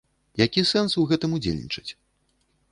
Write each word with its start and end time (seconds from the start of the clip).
Які 0.43 0.63
сэнс 0.71 0.97
у 1.03 1.05
гэтым 1.13 1.37
удзельнічаць? 1.41 1.87